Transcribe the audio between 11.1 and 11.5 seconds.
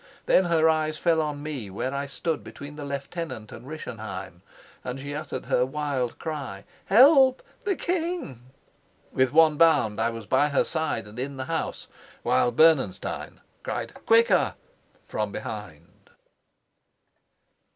in the